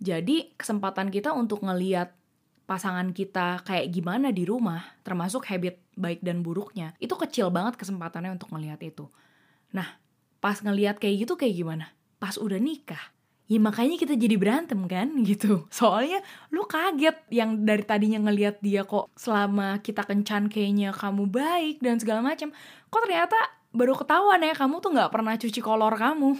Jadi 0.00 0.56
kesempatan 0.56 1.12
kita 1.12 1.36
untuk 1.36 1.60
ngeliat 1.60 2.16
pasangan 2.64 3.12
kita 3.12 3.60
kayak 3.62 3.92
gimana 3.92 4.32
di 4.32 4.48
rumah, 4.48 4.80
termasuk 5.04 5.44
habit 5.46 5.76
baik 5.94 6.24
dan 6.24 6.40
buruknya, 6.40 6.96
itu 6.96 7.12
kecil 7.12 7.52
banget 7.52 7.76
kesempatannya 7.76 8.32
untuk 8.32 8.48
ngeliat 8.54 8.80
itu. 8.80 9.10
Nah, 9.76 10.00
pas 10.40 10.56
ngeliat 10.56 10.96
kayak 10.96 11.28
gitu 11.28 11.36
kayak 11.36 11.52
gimana? 11.52 11.92
Pas 12.16 12.40
udah 12.40 12.56
nikah, 12.56 13.12
ya 13.50 13.58
makanya 13.58 13.98
kita 13.98 14.14
jadi 14.14 14.38
berantem 14.38 14.86
kan 14.86 15.10
gitu 15.28 15.66
soalnya 15.74 16.22
lu 16.54 16.62
kaget 16.70 17.18
yang 17.34 17.66
dari 17.66 17.82
tadinya 17.82 18.22
ngelihat 18.30 18.62
dia 18.62 18.86
kok 18.86 19.10
selama 19.18 19.82
kita 19.82 20.06
kencan 20.06 20.46
kayaknya 20.46 20.94
kamu 20.94 21.26
baik 21.26 21.82
dan 21.82 21.98
segala 21.98 22.22
macam 22.22 22.54
kok 22.86 23.02
ternyata 23.02 23.36
baru 23.74 23.98
ketahuan 23.98 24.46
ya 24.46 24.54
kamu 24.54 24.78
tuh 24.78 24.94
nggak 24.94 25.10
pernah 25.10 25.34
cuci 25.34 25.58
kolor 25.58 25.98
kamu 25.98 26.38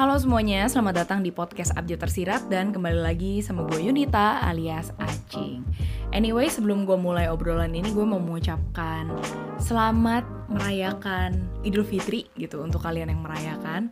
Halo 0.00 0.16
semuanya, 0.16 0.64
selamat 0.64 1.04
datang 1.04 1.20
di 1.20 1.28
podcast 1.28 1.76
Abjad 1.76 2.00
Tersirat 2.00 2.48
dan 2.48 2.72
kembali 2.72 3.04
lagi 3.04 3.44
sama 3.44 3.68
gue 3.68 3.84
Yunita 3.84 4.40
alias 4.48 4.96
Acing. 4.96 5.60
Anyway, 6.16 6.48
sebelum 6.48 6.88
gue 6.88 6.96
mulai 6.96 7.28
obrolan 7.28 7.76
ini, 7.76 7.92
gue 7.92 8.06
mau 8.08 8.16
mengucapkan 8.16 9.12
selamat 9.60 10.39
merayakan 10.50 11.48
Idul 11.62 11.86
Fitri 11.86 12.26
gitu 12.34 12.60
untuk 12.60 12.82
kalian 12.82 13.08
yang 13.14 13.22
merayakan 13.22 13.88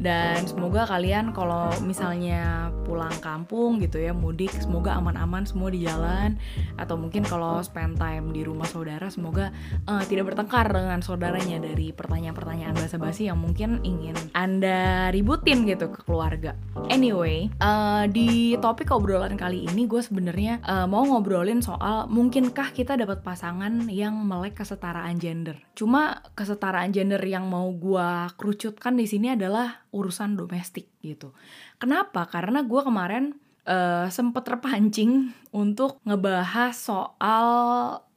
dan 0.00 0.48
semoga 0.48 0.88
kalian 0.88 1.36
kalau 1.36 1.68
misalnya 1.84 2.72
pulang 2.88 3.12
kampung 3.20 3.84
gitu 3.84 4.00
ya 4.00 4.16
mudik 4.16 4.48
semoga 4.56 4.96
aman-aman 4.96 5.44
semua 5.44 5.68
di 5.68 5.84
jalan 5.84 6.40
atau 6.80 6.96
mungkin 6.96 7.20
kalau 7.20 7.60
spend 7.60 8.00
time 8.00 8.32
di 8.32 8.40
rumah 8.40 8.64
saudara 8.64 9.12
semoga 9.12 9.52
uh, 9.84 10.00
tidak 10.08 10.32
bertengkar 10.32 10.72
dengan 10.72 11.04
saudaranya 11.04 11.60
dari 11.60 11.92
pertanyaan-pertanyaan 11.92 12.72
basa-basi 12.72 13.28
yang 13.28 13.36
mungkin 13.36 13.84
ingin 13.84 14.16
anda 14.32 15.12
ributin 15.12 15.68
gitu 15.68 15.92
ke 15.92 16.00
keluarga. 16.08 16.56
Anyway, 16.88 17.52
uh, 17.60 18.08
di 18.08 18.56
topik 18.56 18.88
obrolan 18.88 19.36
kali 19.36 19.68
ini 19.68 19.84
gue 19.84 20.00
sebenarnya 20.00 20.64
uh, 20.64 20.88
mau 20.88 21.04
ngobrolin 21.04 21.60
soal 21.60 22.08
mungkinkah 22.08 22.72
kita 22.72 22.96
dapat 22.96 23.20
pasangan 23.20 23.84
yang 23.92 24.16
melek 24.24 24.56
kesetaraan 24.56 25.20
gender. 25.20 25.60
Cuma 25.76 25.99
kesetaraan 26.34 26.92
gender 26.92 27.20
yang 27.24 27.48
mau 27.48 27.68
gue 27.72 28.08
kerucutkan 28.36 28.96
di 28.96 29.06
sini 29.08 29.34
adalah 29.34 29.86
urusan 29.90 30.36
domestik 30.36 30.88
gitu. 31.00 31.32
Kenapa? 31.80 32.28
Karena 32.28 32.62
gue 32.62 32.80
kemarin 32.82 33.36
uh, 33.66 34.06
sempet 34.10 34.46
terpancing 34.46 35.32
untuk 35.52 35.98
ngebahas 36.04 36.74
soal 36.74 37.46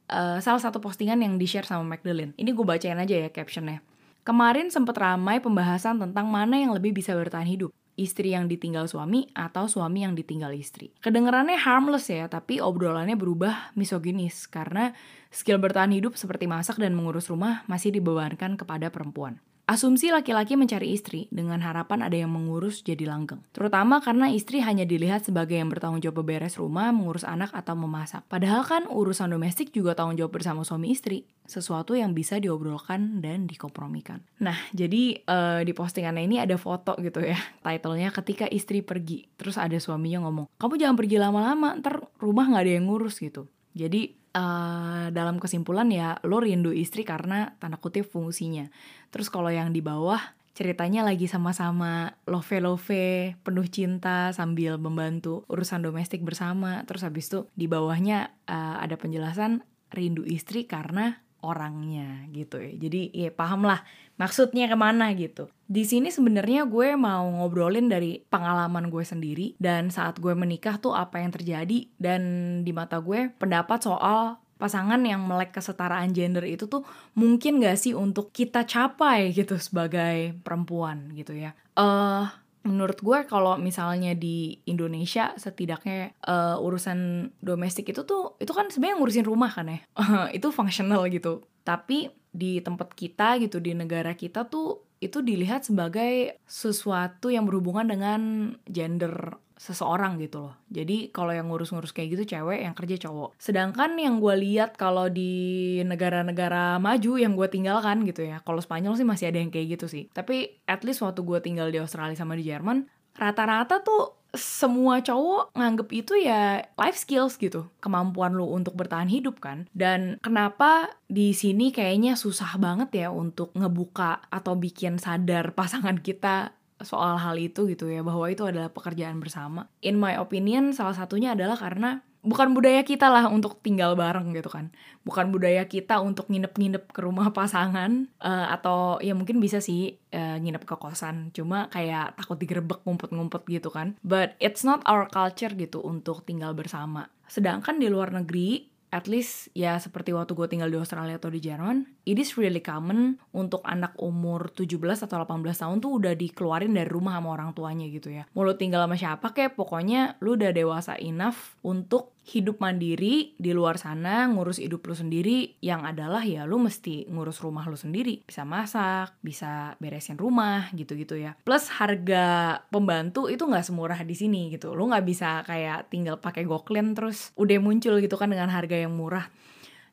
uh, 0.08 0.38
salah 0.40 0.62
satu 0.62 0.80
postingan 0.80 1.20
yang 1.20 1.34
di-share 1.36 1.66
sama 1.66 1.84
Magdalene. 1.96 2.34
Ini 2.36 2.50
gue 2.52 2.64
bacain 2.64 2.98
aja 2.98 3.14
ya 3.14 3.28
captionnya. 3.30 3.80
Kemarin 4.24 4.72
sempet 4.72 4.96
ramai 4.96 5.40
pembahasan 5.44 6.00
tentang 6.00 6.32
mana 6.32 6.56
yang 6.56 6.72
lebih 6.72 6.96
bisa 6.96 7.12
bertahan 7.12 7.44
hidup. 7.44 7.70
Istri 7.94 8.34
yang 8.34 8.50
ditinggal 8.50 8.90
suami 8.90 9.30
atau 9.38 9.70
suami 9.70 10.02
yang 10.02 10.18
ditinggal 10.18 10.50
istri. 10.58 10.90
Kedengerannya 10.98 11.54
harmless 11.54 12.10
ya, 12.10 12.26
tapi 12.26 12.58
obrolannya 12.58 13.14
berubah 13.14 13.70
misoginis 13.78 14.50
karena 14.50 14.90
skill 15.30 15.62
bertahan 15.62 15.94
hidup 15.94 16.18
seperti 16.18 16.50
masak 16.50 16.82
dan 16.82 16.98
mengurus 16.98 17.30
rumah 17.30 17.62
masih 17.70 17.94
dibebankan 17.94 18.58
kepada 18.58 18.90
perempuan. 18.90 19.38
Asumsi 19.64 20.12
laki-laki 20.12 20.60
mencari 20.60 20.92
istri 20.92 21.24
dengan 21.32 21.56
harapan 21.64 22.04
ada 22.04 22.12
yang 22.12 22.28
mengurus 22.28 22.84
jadi 22.84 23.08
langgeng. 23.08 23.40
Terutama 23.56 24.04
karena 24.04 24.28
istri 24.28 24.60
hanya 24.60 24.84
dilihat 24.84 25.24
sebagai 25.24 25.56
yang 25.56 25.72
bertanggung 25.72 26.04
jawab 26.04 26.20
beberes 26.20 26.60
rumah, 26.60 26.92
mengurus 26.92 27.24
anak, 27.24 27.48
atau 27.56 27.72
memasak. 27.72 28.28
Padahal 28.28 28.60
kan 28.68 28.84
urusan 28.84 29.32
domestik 29.32 29.72
juga 29.72 29.96
tanggung 29.96 30.20
jawab 30.20 30.36
bersama 30.36 30.68
suami 30.68 30.92
istri. 30.92 31.24
Sesuatu 31.48 31.96
yang 31.96 32.12
bisa 32.12 32.36
diobrolkan 32.36 33.24
dan 33.24 33.48
dikompromikan. 33.48 34.20
Nah, 34.44 34.56
jadi 34.76 35.24
uh, 35.24 35.64
di 35.64 35.72
postingannya 35.72 36.28
ini 36.28 36.36
ada 36.44 36.60
foto 36.60 36.92
gitu 37.00 37.24
ya. 37.24 37.40
Titlenya 37.64 38.12
ketika 38.12 38.44
istri 38.44 38.84
pergi. 38.84 39.24
Terus 39.40 39.56
ada 39.56 39.80
suaminya 39.80 40.28
ngomong, 40.28 40.52
kamu 40.60 40.76
jangan 40.76 40.96
pergi 41.00 41.16
lama-lama, 41.16 41.72
ntar 41.80 42.04
rumah 42.20 42.52
gak 42.52 42.68
ada 42.68 42.72
yang 42.76 42.84
ngurus 42.92 43.16
gitu. 43.16 43.48
Jadi 43.72 44.12
uh, 44.34 45.08
dalam 45.14 45.40
kesimpulan 45.40 45.88
ya 45.88 46.20
lo 46.26 46.42
rindu 46.42 46.74
istri 46.74 47.06
karena 47.06 47.56
tanda 47.62 47.80
kutip 47.80 48.10
fungsinya. 48.10 48.68
Terus 49.08 49.32
kalau 49.32 49.48
yang 49.48 49.72
di 49.72 49.80
bawah 49.80 50.20
ceritanya 50.54 51.02
lagi 51.02 51.26
sama-sama 51.26 52.14
love-love, 52.30 53.34
penuh 53.42 53.66
cinta 53.66 54.30
sambil 54.30 54.78
membantu 54.78 55.42
urusan 55.50 55.82
domestik 55.82 56.22
bersama. 56.22 56.86
Terus 56.86 57.02
habis 57.02 57.26
itu 57.26 57.50
di 57.58 57.66
bawahnya 57.66 58.30
uh, 58.46 58.78
ada 58.78 58.94
penjelasan 58.94 59.66
rindu 59.90 60.22
istri 60.26 60.66
karena 60.66 61.23
orangnya 61.44 62.24
gitu 62.32 62.56
ya. 62.56 62.72
Jadi 62.72 63.12
ya 63.12 63.28
paham 63.28 63.68
lah 63.68 63.84
maksudnya 64.16 64.64
ke 64.64 64.76
mana 64.78 65.12
gitu. 65.12 65.52
Di 65.68 65.84
sini 65.84 66.08
sebenarnya 66.08 66.64
gue 66.64 66.96
mau 66.96 67.28
ngobrolin 67.28 67.92
dari 67.92 68.24
pengalaman 68.24 68.88
gue 68.88 69.04
sendiri 69.04 69.46
dan 69.60 69.92
saat 69.92 70.16
gue 70.16 70.32
menikah 70.32 70.80
tuh 70.80 70.96
apa 70.96 71.20
yang 71.20 71.30
terjadi 71.34 71.88
dan 72.00 72.22
di 72.64 72.72
mata 72.72 72.98
gue 73.04 73.28
pendapat 73.36 73.84
soal 73.84 74.40
pasangan 74.54 75.02
yang 75.02 75.20
melek 75.26 75.50
kesetaraan 75.52 76.14
gender 76.14 76.46
itu 76.46 76.70
tuh 76.70 76.86
mungkin 77.18 77.58
gak 77.58 77.76
sih 77.76 77.92
untuk 77.92 78.30
kita 78.30 78.64
capai 78.64 79.34
gitu 79.34 79.58
sebagai 79.58 80.38
perempuan 80.40 81.12
gitu 81.12 81.34
ya. 81.34 81.52
Eh 81.74 81.82
uh, 81.82 82.43
menurut 82.64 82.98
gue 83.04 83.18
kalau 83.28 83.60
misalnya 83.60 84.16
di 84.16 84.56
Indonesia 84.64 85.36
setidaknya 85.36 86.16
uh, 86.24 86.56
urusan 86.58 87.30
domestik 87.44 87.92
itu 87.92 88.08
tuh 88.08 88.40
itu 88.40 88.50
kan 88.56 88.72
sebenarnya 88.72 88.96
ngurusin 88.98 89.28
rumah 89.28 89.52
kan 89.52 89.68
ya? 89.68 89.78
Itu 90.36 90.48
fungsional 90.48 91.04
gitu. 91.12 91.44
Tapi 91.60 92.08
di 92.34 92.58
tempat 92.64 92.96
kita 92.96 93.38
gitu 93.38 93.62
di 93.62 93.76
negara 93.76 94.16
kita 94.18 94.48
tuh 94.50 94.82
itu 94.98 95.20
dilihat 95.20 95.68
sebagai 95.68 96.40
sesuatu 96.48 97.28
yang 97.28 97.44
berhubungan 97.44 97.86
dengan 97.86 98.20
gender 98.64 99.36
seseorang 99.54 100.18
gitu 100.18 100.50
loh. 100.50 100.54
Jadi 100.68 101.14
kalau 101.14 101.30
yang 101.30 101.46
ngurus-ngurus 101.50 101.94
kayak 101.94 102.18
gitu 102.18 102.36
cewek, 102.36 102.66
yang 102.66 102.74
kerja 102.74 103.08
cowok. 103.08 103.38
Sedangkan 103.38 103.94
yang 103.96 104.18
gue 104.18 104.34
lihat 104.34 104.74
kalau 104.74 105.06
di 105.06 105.78
negara-negara 105.86 106.76
maju 106.82 107.12
yang 107.16 107.38
gue 107.38 107.48
tinggalkan 107.48 108.02
gitu 108.04 108.26
ya. 108.26 108.42
Kalau 108.42 108.58
Spanyol 108.58 108.98
sih 108.98 109.06
masih 109.06 109.30
ada 109.30 109.38
yang 109.38 109.54
kayak 109.54 109.78
gitu 109.78 109.86
sih. 109.86 110.10
Tapi 110.10 110.62
at 110.66 110.82
least 110.82 111.02
waktu 111.02 111.22
gue 111.22 111.38
tinggal 111.40 111.70
di 111.70 111.78
Australia 111.78 112.18
sama 112.18 112.34
di 112.34 112.44
Jerman, 112.46 112.86
rata-rata 113.14 113.80
tuh 113.80 114.24
semua 114.34 114.98
cowok 114.98 115.54
nganggep 115.54 115.88
itu 115.94 116.18
ya 116.18 116.58
life 116.74 116.98
skills 116.98 117.38
gitu 117.38 117.70
kemampuan 117.78 118.34
lu 118.34 118.50
untuk 118.50 118.74
bertahan 118.74 119.06
hidup 119.06 119.38
kan 119.38 119.70
dan 119.72 120.18
kenapa 120.20 120.90
di 121.06 121.30
sini 121.30 121.70
kayaknya 121.70 122.18
susah 122.18 122.58
banget 122.58 123.06
ya 123.06 123.08
untuk 123.14 123.54
ngebuka 123.54 124.26
atau 124.28 124.58
bikin 124.58 124.98
sadar 124.98 125.54
pasangan 125.54 126.02
kita 126.02 126.58
soal 126.84 127.18
hal 127.18 127.36
itu 127.40 127.66
gitu 127.66 127.90
ya 127.90 128.04
bahwa 128.04 128.28
itu 128.30 128.44
adalah 128.44 128.70
pekerjaan 128.70 129.18
bersama. 129.18 129.66
In 129.80 129.98
my 129.98 130.16
opinion 130.20 130.76
salah 130.76 130.94
satunya 130.94 131.32
adalah 131.32 131.58
karena 131.58 132.04
bukan 132.24 132.56
budaya 132.56 132.80
kita 132.80 133.12
lah 133.12 133.28
untuk 133.28 133.60
tinggal 133.60 133.92
bareng 133.94 134.32
gitu 134.32 134.48
kan. 134.48 134.72
Bukan 135.04 135.30
budaya 135.30 135.68
kita 135.68 136.00
untuk 136.00 136.32
nginep-nginep 136.32 136.90
ke 136.90 137.00
rumah 137.04 137.28
pasangan 137.30 138.08
uh, 138.24 138.48
atau 138.48 138.98
ya 139.04 139.12
mungkin 139.12 139.38
bisa 139.38 139.60
sih 139.60 140.00
uh, 140.16 140.40
nginep 140.40 140.64
ke 140.64 140.74
kosan. 140.80 141.30
Cuma 141.36 141.68
kayak 141.68 142.16
takut 142.16 142.40
digerebek 142.40 142.80
ngumpet-ngumpet 142.88 143.44
gitu 143.46 143.68
kan. 143.68 144.00
But 144.00 144.40
it's 144.40 144.64
not 144.64 144.80
our 144.88 145.06
culture 145.12 145.52
gitu 145.52 145.84
untuk 145.84 146.24
tinggal 146.24 146.56
bersama. 146.56 147.12
Sedangkan 147.28 147.76
di 147.76 147.92
luar 147.92 148.10
negeri 148.10 148.72
at 148.94 149.10
least 149.10 149.50
ya 149.58 149.76
seperti 149.76 150.14
waktu 150.14 150.38
gue 150.38 150.46
tinggal 150.46 150.70
di 150.70 150.78
Australia 150.78 151.18
atau 151.18 151.26
di 151.26 151.42
Jerman, 151.42 151.82
it 152.04 152.20
is 152.20 152.36
really 152.36 152.60
common 152.60 153.16
untuk 153.32 153.64
anak 153.64 153.96
umur 153.96 154.52
17 154.52 155.08
atau 155.08 155.16
18 155.24 155.40
tahun 155.56 155.76
tuh 155.80 155.92
udah 156.00 156.12
dikeluarin 156.14 156.76
dari 156.76 156.88
rumah 156.88 157.16
sama 157.18 157.28
orang 157.32 157.50
tuanya 157.56 157.88
gitu 157.88 158.12
ya. 158.12 158.28
Mau 158.36 158.44
lu 158.44 158.54
tinggal 158.54 158.84
sama 158.84 158.96
siapa 158.96 159.32
kayak 159.32 159.56
pokoknya 159.56 160.20
lu 160.20 160.36
udah 160.36 160.52
dewasa 160.52 160.96
enough 161.00 161.56
untuk 161.64 162.12
hidup 162.24 162.56
mandiri 162.56 163.36
di 163.36 163.52
luar 163.52 163.76
sana 163.76 164.24
ngurus 164.28 164.60
hidup 164.60 164.84
lu 164.84 164.96
sendiri. 164.96 165.56
Yang 165.60 165.96
adalah 165.96 166.22
ya 166.24 166.44
lu 166.44 166.60
mesti 166.60 167.08
ngurus 167.08 167.40
rumah 167.40 167.64
lu 167.68 167.76
sendiri. 167.76 168.24
Bisa 168.24 168.44
masak 168.44 169.16
bisa 169.24 169.76
beresin 169.80 170.20
rumah 170.20 170.68
gitu-gitu 170.76 171.16
ya. 171.16 171.36
Plus 171.44 171.68
harga 171.80 172.60
pembantu 172.68 173.28
itu 173.32 173.44
nggak 173.44 173.64
semurah 173.64 174.00
di 174.04 174.16
sini 174.16 174.52
gitu. 174.52 174.76
Lu 174.76 174.88
nggak 174.88 175.04
bisa 175.04 175.44
kayak 175.44 175.88
tinggal 175.88 176.20
pakai 176.20 176.44
goklen 176.44 176.92
terus 176.92 177.32
udah 177.36 177.56
muncul 177.60 177.96
gitu 178.00 178.16
kan 178.20 178.28
dengan 178.28 178.52
harga 178.52 178.76
yang 178.76 178.92
murah 178.92 179.28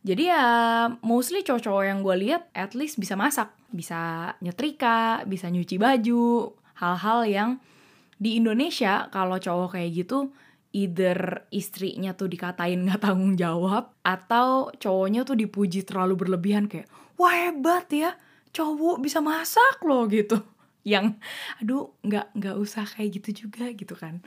jadi 0.01 0.23
ya 0.33 0.45
mostly 1.05 1.45
cowok-cowok 1.45 1.83
yang 1.85 1.99
gue 2.01 2.15
lihat 2.17 2.49
at 2.57 2.73
least 2.73 2.97
bisa 2.97 3.13
masak 3.13 3.53
bisa 3.69 4.33
nyetrika 4.41 5.21
bisa 5.29 5.47
nyuci 5.47 5.77
baju 5.77 6.51
hal-hal 6.81 7.19
yang 7.29 7.49
di 8.17 8.37
Indonesia 8.37 9.09
kalau 9.13 9.37
cowok 9.37 9.77
kayak 9.77 10.05
gitu 10.05 10.33
either 10.71 11.45
istrinya 11.51 12.15
tuh 12.15 12.31
dikatain 12.31 12.87
nggak 12.87 13.01
tanggung 13.03 13.35
jawab 13.35 13.91
atau 14.01 14.71
cowoknya 14.75 15.27
tuh 15.27 15.35
dipuji 15.35 15.83
terlalu 15.83 16.17
berlebihan 16.17 16.65
kayak 16.65 16.87
wah 17.19 17.33
hebat 17.33 17.85
ya 17.91 18.15
cowok 18.55 19.03
bisa 19.03 19.19
masak 19.19 19.83
loh 19.83 20.07
gitu 20.07 20.39
yang 20.81 21.17
aduh 21.61 21.93
nggak 22.01 22.33
nggak 22.33 22.55
usah 22.57 22.85
kayak 22.85 23.21
gitu 23.21 23.47
juga 23.47 23.69
gitu 23.71 23.93
kan. 23.93 24.19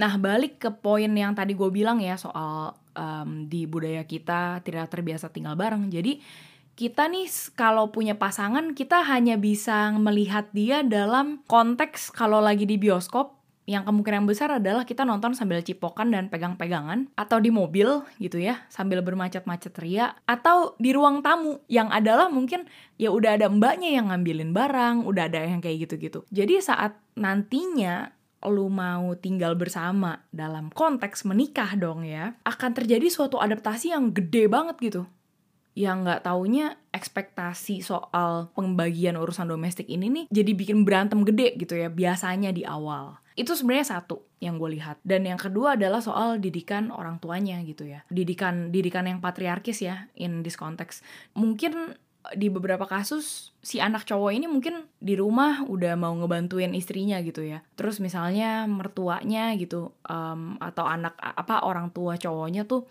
Nah 0.00 0.16
balik 0.16 0.60
ke 0.60 0.70
poin 0.72 1.10
yang 1.12 1.36
tadi 1.36 1.52
gue 1.52 1.68
bilang 1.68 2.00
ya 2.00 2.16
soal 2.16 2.72
um, 2.96 3.46
di 3.46 3.68
budaya 3.68 4.02
kita 4.08 4.64
tidak 4.64 4.88
terbiasa 4.88 5.28
tinggal 5.28 5.54
bareng. 5.54 5.92
Jadi 5.92 6.20
kita 6.78 7.10
nih 7.10 7.26
kalau 7.58 7.90
punya 7.90 8.14
pasangan 8.14 8.70
kita 8.70 9.02
hanya 9.02 9.34
bisa 9.34 9.90
melihat 9.98 10.46
dia 10.54 10.86
dalam 10.86 11.42
konteks 11.50 12.14
kalau 12.14 12.38
lagi 12.38 12.64
di 12.70 12.78
bioskop 12.78 13.37
yang 13.68 13.84
kemungkinan 13.84 14.24
besar 14.24 14.48
adalah 14.56 14.88
kita 14.88 15.04
nonton 15.04 15.36
sambil 15.36 15.60
cipokan 15.60 16.08
dan 16.08 16.32
pegang-pegangan 16.32 17.12
atau 17.12 17.36
di 17.36 17.52
mobil 17.52 18.00
gitu 18.16 18.40
ya 18.40 18.64
sambil 18.72 19.04
bermacet-macet 19.04 19.76
ria 19.84 20.16
atau 20.24 20.72
di 20.80 20.96
ruang 20.96 21.20
tamu 21.20 21.60
yang 21.68 21.92
adalah 21.92 22.32
mungkin 22.32 22.64
ya 22.96 23.12
udah 23.12 23.36
ada 23.36 23.52
mbaknya 23.52 24.00
yang 24.00 24.08
ngambilin 24.08 24.56
barang 24.56 25.04
udah 25.04 25.28
ada 25.28 25.44
yang 25.44 25.60
kayak 25.60 25.84
gitu-gitu. 25.84 26.24
Jadi 26.32 26.64
saat 26.64 26.96
nantinya 27.12 28.08
lu 28.48 28.72
mau 28.72 29.12
tinggal 29.20 29.52
bersama 29.52 30.24
dalam 30.32 30.72
konteks 30.72 31.28
menikah 31.28 31.76
dong 31.76 32.08
ya 32.08 32.40
akan 32.48 32.72
terjadi 32.72 33.04
suatu 33.12 33.36
adaptasi 33.36 33.92
yang 33.92 34.16
gede 34.16 34.48
banget 34.48 34.80
gitu. 34.80 35.02
Yang 35.76 36.08
nggak 36.08 36.22
taunya 36.24 36.66
ekspektasi 36.88 37.84
soal 37.84 38.48
pembagian 38.56 39.20
urusan 39.20 39.44
domestik 39.44 39.92
ini 39.92 40.08
nih 40.08 40.24
jadi 40.32 40.50
bikin 40.56 40.88
berantem 40.88 41.20
gede 41.22 41.54
gitu 41.60 41.76
ya 41.76 41.92
biasanya 41.92 42.50
di 42.50 42.64
awal 42.64 43.20
itu 43.38 43.54
sebenarnya 43.54 44.02
satu 44.02 44.26
yang 44.42 44.58
gue 44.58 44.74
lihat. 44.74 44.98
Dan 45.06 45.22
yang 45.22 45.38
kedua 45.38 45.78
adalah 45.78 46.02
soal 46.02 46.42
didikan 46.42 46.90
orang 46.90 47.22
tuanya 47.22 47.62
gitu 47.62 47.86
ya. 47.86 48.02
Didikan 48.10 48.74
didikan 48.74 49.06
yang 49.06 49.22
patriarkis 49.22 49.78
ya 49.78 50.10
in 50.18 50.42
this 50.42 50.58
context. 50.58 51.06
Mungkin 51.38 51.94
di 52.34 52.50
beberapa 52.52 52.84
kasus 52.84 53.56
si 53.62 53.80
anak 53.80 54.04
cowok 54.04 54.34
ini 54.34 54.50
mungkin 54.50 54.84
di 55.00 55.16
rumah 55.16 55.64
udah 55.64 55.94
mau 55.96 56.12
ngebantuin 56.18 56.74
istrinya 56.74 57.22
gitu 57.22 57.46
ya. 57.46 57.62
Terus 57.78 58.02
misalnya 58.02 58.66
mertuanya 58.66 59.54
gitu 59.54 59.94
um, 60.04 60.58
atau 60.58 60.84
anak 60.84 61.14
apa 61.22 61.62
orang 61.62 61.94
tua 61.94 62.18
cowoknya 62.18 62.66
tuh 62.66 62.84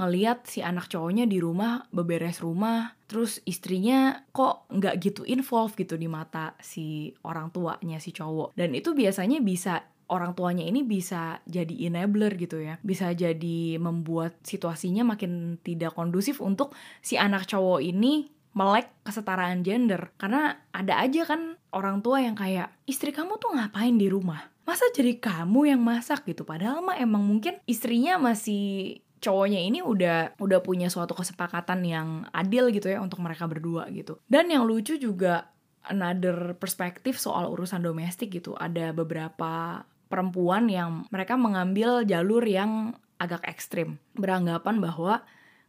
ngeliat 0.00 0.48
si 0.48 0.64
anak 0.64 0.88
cowoknya 0.88 1.28
di 1.28 1.36
rumah 1.36 1.84
beberes 1.92 2.40
rumah 2.40 2.96
terus 3.04 3.44
istrinya 3.44 4.24
kok 4.32 4.64
nggak 4.72 4.96
gitu 5.02 5.22
involve 5.28 5.76
gitu 5.76 6.00
di 6.00 6.08
mata 6.08 6.56
si 6.62 7.12
orang 7.26 7.52
tuanya 7.52 8.00
si 8.00 8.16
cowok. 8.16 8.56
Dan 8.56 8.72
itu 8.72 8.96
biasanya 8.96 9.44
bisa 9.44 9.84
orang 10.10 10.34
tuanya 10.34 10.66
ini 10.66 10.82
bisa 10.82 11.38
jadi 11.46 11.90
enabler 11.90 12.34
gitu 12.40 12.58
ya. 12.58 12.78
Bisa 12.82 13.14
jadi 13.14 13.78
membuat 13.78 14.38
situasinya 14.42 15.06
makin 15.06 15.58
tidak 15.62 15.94
kondusif 15.94 16.42
untuk 16.42 16.74
si 17.04 17.14
anak 17.20 17.46
cowok 17.46 17.82
ini 17.84 18.30
melek 18.54 18.90
kesetaraan 19.06 19.62
gender. 19.62 20.10
Karena 20.18 20.58
ada 20.74 20.98
aja 20.98 21.22
kan 21.26 21.58
orang 21.70 22.02
tua 22.02 22.22
yang 22.22 22.34
kayak 22.34 22.74
istri 22.86 23.14
kamu 23.14 23.38
tuh 23.38 23.54
ngapain 23.54 23.94
di 23.94 24.10
rumah? 24.10 24.50
Masa 24.66 24.86
jadi 24.94 25.18
kamu 25.18 25.74
yang 25.74 25.82
masak 25.82 26.26
gitu? 26.26 26.46
Padahal 26.46 26.82
mah 26.82 26.98
emang 26.98 27.26
mungkin 27.26 27.58
istrinya 27.66 28.18
masih 28.22 28.98
cowoknya 29.20 29.60
ini 29.60 29.84
udah 29.84 30.40
udah 30.40 30.60
punya 30.64 30.88
suatu 30.88 31.12
kesepakatan 31.12 31.84
yang 31.84 32.08
adil 32.32 32.72
gitu 32.72 32.88
ya 32.88 32.98
untuk 32.98 33.20
mereka 33.20 33.44
berdua 33.44 33.86
gitu. 33.92 34.18
Dan 34.26 34.48
yang 34.48 34.64
lucu 34.64 34.96
juga 34.96 35.52
another 35.86 36.56
perspektif 36.56 37.20
soal 37.20 37.48
urusan 37.52 37.84
domestik 37.84 38.32
gitu. 38.32 38.56
Ada 38.56 38.96
beberapa 38.96 39.84
perempuan 40.10 40.66
yang 40.66 41.06
mereka 41.12 41.36
mengambil 41.36 42.02
jalur 42.02 42.42
yang 42.44 42.96
agak 43.20 43.44
ekstrim. 43.46 44.00
Beranggapan 44.16 44.80
bahwa 44.80 45.22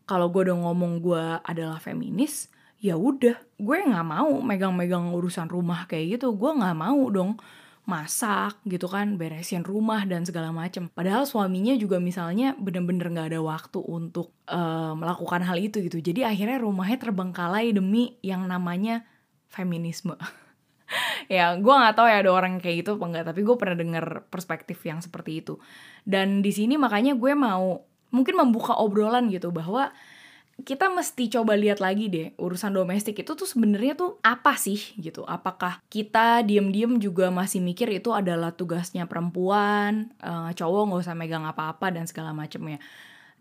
kalau 0.08 0.32
gue 0.32 0.48
udah 0.50 0.58
ngomong 0.58 1.04
gue 1.04 1.24
adalah 1.44 1.78
feminis, 1.78 2.50
ya 2.82 2.98
udah 2.98 3.38
gue 3.60 3.78
nggak 3.78 4.08
mau 4.08 4.42
megang-megang 4.42 5.12
urusan 5.12 5.52
rumah 5.52 5.86
kayak 5.86 6.20
gitu. 6.20 6.34
Gue 6.34 6.56
nggak 6.56 6.76
mau 6.76 7.08
dong 7.12 7.38
masak 7.86 8.62
gitu 8.70 8.86
kan, 8.88 9.18
beresin 9.18 9.66
rumah 9.66 10.06
dan 10.06 10.24
segala 10.24 10.54
macem. 10.54 10.88
Padahal 10.94 11.26
suaminya 11.26 11.74
juga 11.76 11.98
misalnya 11.98 12.54
bener-bener 12.56 13.10
nggak 13.10 13.28
ada 13.34 13.42
waktu 13.42 13.80
untuk 13.82 14.32
uh, 14.48 14.94
melakukan 14.94 15.42
hal 15.44 15.58
itu 15.58 15.82
gitu. 15.86 16.00
Jadi 16.00 16.24
akhirnya 16.24 16.62
rumahnya 16.62 17.02
terbengkalai 17.02 17.74
demi 17.74 18.16
yang 18.22 18.46
namanya 18.46 19.04
feminisme. 19.50 20.16
ya 21.32 21.56
gue 21.56 21.74
nggak 21.74 21.96
tahu 21.96 22.08
ya 22.08 22.20
ada 22.24 22.32
orang 22.32 22.60
kayak 22.60 22.84
gitu 22.84 23.00
apa 23.00 23.06
enggak 23.08 23.26
tapi 23.32 23.40
gue 23.48 23.56
pernah 23.56 23.78
dengar 23.80 24.06
perspektif 24.28 24.76
yang 24.84 25.00
seperti 25.00 25.40
itu 25.40 25.56
dan 26.04 26.44
di 26.44 26.52
sini 26.52 26.76
makanya 26.76 27.16
gue 27.16 27.32
mau 27.32 27.80
mungkin 28.12 28.36
membuka 28.36 28.76
obrolan 28.76 29.32
gitu 29.32 29.56
bahwa 29.56 29.96
kita 30.62 30.90
mesti 30.94 31.28
coba 31.30 31.58
lihat 31.58 31.82
lagi 31.82 32.08
deh 32.08 32.28
urusan 32.38 32.74
domestik 32.74 33.22
itu 33.22 33.32
tuh 33.34 33.50
sebenarnya 33.50 33.94
tuh 33.98 34.18
apa 34.22 34.56
sih 34.58 34.80
gitu? 34.98 35.26
Apakah 35.26 35.82
kita 35.90 36.46
diem-diem 36.46 37.02
juga 37.02 37.34
masih 37.34 37.60
mikir 37.60 37.90
itu 37.92 38.14
adalah 38.14 38.54
tugasnya 38.54 39.10
perempuan 39.10 40.14
uh, 40.22 40.54
cowok 40.54 40.82
nggak 40.88 41.02
usah 41.04 41.16
megang 41.18 41.46
apa-apa 41.46 41.94
dan 41.94 42.06
segala 42.06 42.32
macamnya 42.32 42.78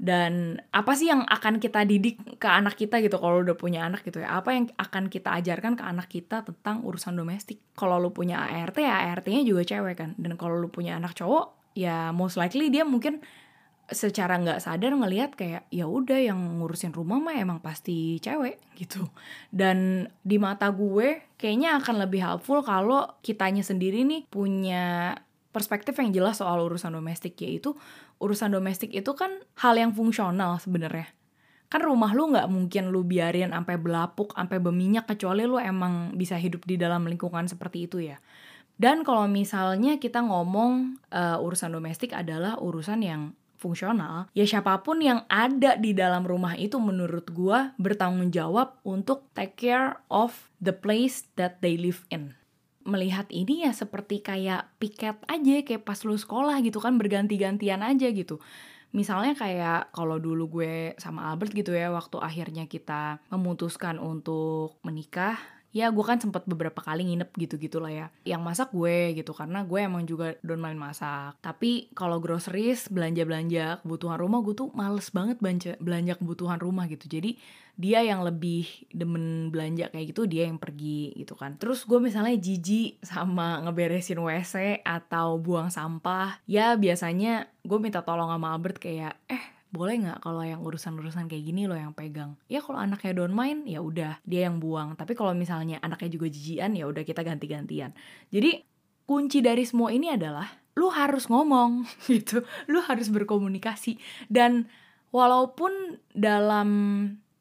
dan 0.00 0.56
apa 0.72 0.96
sih 0.96 1.12
yang 1.12 1.28
akan 1.28 1.60
kita 1.60 1.84
didik 1.84 2.40
ke 2.40 2.48
anak 2.48 2.80
kita 2.80 3.04
gitu 3.04 3.20
kalau 3.20 3.44
udah 3.44 3.52
punya 3.52 3.84
anak 3.84 4.00
gitu 4.00 4.24
ya? 4.24 4.40
Apa 4.40 4.56
yang 4.56 4.72
akan 4.80 5.12
kita 5.12 5.28
ajarkan 5.36 5.76
ke 5.76 5.84
anak 5.84 6.08
kita 6.08 6.40
tentang 6.40 6.80
urusan 6.88 7.12
domestik? 7.12 7.60
Kalau 7.76 8.00
lu 8.00 8.08
punya 8.08 8.48
ART 8.48 8.80
ya 8.80 9.12
ART-nya 9.12 9.44
juga 9.44 9.60
cewek 9.60 10.00
kan? 10.00 10.10
Dan 10.16 10.40
kalau 10.40 10.56
lu 10.56 10.72
punya 10.72 10.96
anak 10.96 11.12
cowok 11.12 11.76
ya 11.76 12.16
most 12.16 12.40
likely 12.40 12.72
dia 12.72 12.88
mungkin 12.88 13.20
secara 13.90 14.38
nggak 14.38 14.62
sadar 14.62 14.94
ngelihat 14.94 15.34
kayak 15.34 15.66
ya 15.74 15.90
udah 15.90 16.18
yang 16.18 16.38
ngurusin 16.62 16.94
rumah 16.94 17.18
mah 17.18 17.34
emang 17.34 17.58
pasti 17.58 18.22
cewek 18.22 18.62
gitu. 18.78 19.10
Dan 19.50 20.06
di 20.22 20.38
mata 20.38 20.70
gue 20.70 21.34
kayaknya 21.34 21.78
akan 21.82 22.06
lebih 22.06 22.22
helpful 22.22 22.62
kalau 22.62 23.18
kitanya 23.20 23.66
sendiri 23.66 24.06
nih 24.06 24.30
punya 24.30 25.18
perspektif 25.50 25.98
yang 25.98 26.14
jelas 26.14 26.38
soal 26.38 26.62
urusan 26.62 26.94
domestik 26.94 27.34
yaitu 27.42 27.74
urusan 28.22 28.54
domestik 28.54 28.94
itu 28.94 29.10
kan 29.18 29.42
hal 29.58 29.74
yang 29.74 29.90
fungsional 29.90 30.62
sebenarnya. 30.62 31.10
Kan 31.70 31.86
rumah 31.86 32.14
lu 32.14 32.30
nggak 32.30 32.50
mungkin 32.50 32.94
lu 32.94 33.02
biarin 33.02 33.50
sampai 33.50 33.78
belapuk 33.78 34.34
sampai 34.34 34.58
berminyak 34.62 35.06
kecuali 35.06 35.46
lu 35.46 35.58
emang 35.58 36.14
bisa 36.14 36.38
hidup 36.38 36.66
di 36.66 36.78
dalam 36.78 37.06
lingkungan 37.06 37.50
seperti 37.50 37.90
itu 37.90 37.98
ya. 38.02 38.18
Dan 38.80 39.04
kalau 39.04 39.28
misalnya 39.28 40.00
kita 40.00 40.24
ngomong 40.24 40.96
uh, 41.12 41.36
urusan 41.44 41.76
domestik 41.76 42.16
adalah 42.16 42.56
urusan 42.56 43.04
yang 43.04 43.36
fungsional, 43.60 44.32
ya 44.32 44.48
siapa 44.48 44.80
pun 44.80 45.04
yang 45.04 45.28
ada 45.28 45.76
di 45.76 45.92
dalam 45.92 46.24
rumah 46.24 46.56
itu 46.56 46.80
menurut 46.80 47.28
gua 47.28 47.76
bertanggung 47.76 48.32
jawab 48.32 48.80
untuk 48.88 49.28
take 49.36 49.60
care 49.60 50.00
of 50.08 50.48
the 50.64 50.72
place 50.72 51.28
that 51.36 51.60
they 51.60 51.76
live 51.76 52.08
in. 52.08 52.32
Melihat 52.88 53.28
ini 53.28 53.68
ya 53.68 53.76
seperti 53.76 54.24
kayak 54.24 54.72
piket 54.80 55.20
aja, 55.28 55.54
kayak 55.60 55.84
pas 55.84 56.00
lu 56.08 56.16
sekolah 56.16 56.56
gitu 56.64 56.80
kan 56.80 56.96
berganti-gantian 56.96 57.84
aja 57.84 58.08
gitu. 58.08 58.40
Misalnya 58.90 59.38
kayak 59.38 59.94
kalau 59.94 60.18
dulu 60.18 60.50
gue 60.50 60.98
sama 60.98 61.30
Albert 61.30 61.54
gitu 61.54 61.70
ya, 61.70 61.94
waktu 61.94 62.18
akhirnya 62.18 62.66
kita 62.66 63.22
memutuskan 63.30 64.02
untuk 64.02 64.82
menikah, 64.82 65.38
ya 65.70 65.86
gue 65.94 66.04
kan 66.04 66.18
sempet 66.18 66.42
beberapa 66.50 66.82
kali 66.82 67.06
nginep 67.06 67.30
gitu-gitu 67.38 67.78
lah 67.78 67.92
ya. 67.92 68.06
Yang 68.26 68.42
masak 68.42 68.68
gue 68.74 69.14
gitu 69.14 69.30
karena 69.30 69.62
gue 69.62 69.78
emang 69.78 70.02
juga 70.06 70.34
don't 70.42 70.62
mind 70.62 70.78
masak. 70.78 71.38
Tapi 71.38 71.90
kalau 71.94 72.18
groceries 72.18 72.90
belanja-belanja 72.90 73.82
kebutuhan 73.86 74.18
rumah 74.18 74.42
gue 74.42 74.54
tuh 74.54 74.68
males 74.74 75.08
banget 75.14 75.38
belanja 75.38 75.78
belanja 75.78 76.18
kebutuhan 76.18 76.58
rumah 76.58 76.90
gitu. 76.90 77.06
Jadi 77.06 77.38
dia 77.80 78.04
yang 78.04 78.20
lebih 78.20 78.68
demen 78.92 79.48
belanja 79.48 79.88
kayak 79.88 80.12
gitu 80.12 80.28
dia 80.28 80.44
yang 80.50 80.60
pergi 80.60 81.16
gitu 81.16 81.32
kan. 81.38 81.56
Terus 81.56 81.86
gue 81.86 81.96
misalnya 81.96 82.36
jijik 82.36 83.00
sama 83.00 83.62
ngeberesin 83.64 84.20
WC 84.20 84.84
atau 84.84 85.40
buang 85.40 85.72
sampah 85.72 86.42
ya 86.44 86.74
biasanya 86.76 87.48
gue 87.64 87.78
minta 87.80 88.04
tolong 88.04 88.28
sama 88.28 88.52
Albert 88.52 88.82
kayak 88.82 89.16
eh 89.30 89.59
boleh 89.70 90.02
nggak 90.02 90.18
kalau 90.22 90.42
yang 90.42 90.60
urusan-urusan 90.62 91.30
kayak 91.30 91.44
gini 91.46 91.70
lo 91.70 91.78
yang 91.78 91.94
pegang? 91.94 92.34
Ya 92.50 92.58
kalau 92.58 92.82
anaknya 92.82 93.14
don't 93.14 93.34
mind 93.34 93.66
ya 93.70 93.78
udah 93.82 94.18
dia 94.26 94.50
yang 94.50 94.58
buang. 94.58 94.98
Tapi 94.98 95.14
kalau 95.14 95.30
misalnya 95.34 95.78
anaknya 95.80 96.10
juga 96.18 96.26
jijian 96.26 96.74
ya 96.74 96.90
udah 96.90 97.06
kita 97.06 97.22
ganti-gantian. 97.22 97.94
Jadi 98.34 98.66
kunci 99.06 99.38
dari 99.42 99.62
semua 99.62 99.94
ini 99.94 100.10
adalah 100.10 100.46
lu 100.74 100.90
harus 100.90 101.30
ngomong 101.30 101.86
gitu. 102.10 102.42
Lu 102.66 102.82
harus 102.82 103.08
berkomunikasi. 103.10 103.98
Dan 104.26 104.66
walaupun 105.14 105.98
dalam 106.14 106.68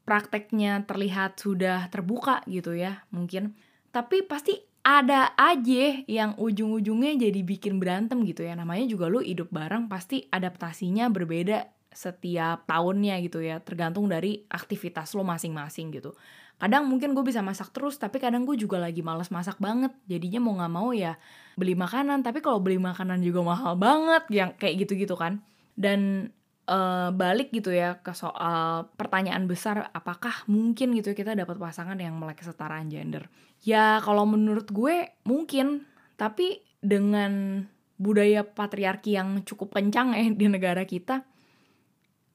prakteknya 0.05 0.89
terlihat 0.89 1.37
sudah 1.37 1.85
terbuka 1.93 2.41
gitu 2.49 2.73
ya 2.73 3.05
mungkin 3.13 3.53
tapi 3.93 4.25
pasti 4.25 4.57
ada 4.81 5.37
aja 5.37 6.01
yang 6.09 6.33
ujung-ujungnya 6.39 7.29
jadi 7.29 7.41
bikin 7.43 7.77
berantem 7.77 8.23
gitu 8.25 8.47
ya. 8.47 8.55
Namanya 8.55 8.87
juga 8.87 9.11
lu 9.11 9.19
hidup 9.19 9.51
bareng 9.51 9.91
pasti 9.91 10.25
adaptasinya 10.31 11.11
berbeda 11.11 11.67
setiap 11.89 12.69
tahunnya 12.69 13.17
gitu 13.25 13.41
ya 13.41 13.57
tergantung 13.59 14.05
dari 14.05 14.45
aktivitas 14.49 15.13
lo 15.17 15.25
masing-masing 15.25 15.89
gitu. 15.93 16.13
Kadang 16.59 16.91
mungkin 16.91 17.15
gue 17.15 17.23
bisa 17.23 17.39
masak 17.39 17.71
terus 17.71 17.95
tapi 17.95 18.19
kadang 18.19 18.43
gue 18.43 18.59
juga 18.59 18.77
lagi 18.83 18.99
males 18.99 19.31
masak 19.31 19.57
banget. 19.63 19.95
Jadinya 20.11 20.43
mau 20.43 20.53
nggak 20.59 20.73
mau 20.73 20.89
ya 20.91 21.15
beli 21.55 21.73
makanan 21.73 22.19
tapi 22.21 22.43
kalau 22.43 22.59
beli 22.59 22.77
makanan 22.77 23.23
juga 23.23 23.41
mahal 23.41 23.73
banget 23.79 24.23
yang 24.29 24.49
kayak 24.59 24.85
gitu-gitu 24.85 25.15
kan. 25.15 25.39
Dan 25.79 26.31
uh, 26.67 27.09
balik 27.15 27.49
gitu 27.55 27.71
ya 27.71 28.03
ke 28.03 28.11
soal 28.11 28.91
pertanyaan 28.99 29.47
besar 29.47 29.87
apakah 29.95 30.45
mungkin 30.51 30.93
gitu 30.99 31.15
kita 31.15 31.33
dapat 31.33 31.55
pasangan 31.57 31.95
yang 31.97 32.19
melek 32.19 32.43
kesetaraan 32.43 32.91
gender? 32.91 33.31
Ya 33.63 34.03
kalau 34.03 34.27
menurut 34.27 34.69
gue 34.69 35.15
mungkin 35.23 35.87
tapi 36.19 36.59
dengan 36.83 37.63
budaya 37.99 38.47
patriarki 38.47 39.15
yang 39.15 39.43
cukup 39.43 39.75
kencang 39.75 40.15
ya 40.15 40.27
di 40.31 40.47
negara 40.47 40.87
kita 40.87 41.27